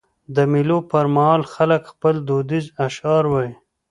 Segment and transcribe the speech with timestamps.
[0.35, 3.51] د مېلو پر مهال خلک خپل دودیز اشعار وايي.